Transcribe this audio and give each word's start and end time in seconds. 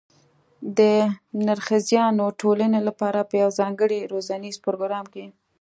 د 0.77 0.79
نرښځیانو 1.45 2.25
ټولنې 2.41 2.79
لپاره 2.87 3.19
په 3.29 3.33
یوه 3.41 3.55
ځانګړي 3.59 3.99
روزنیز 4.11 4.55
پروګرام 4.65 5.05
کې 5.13 5.25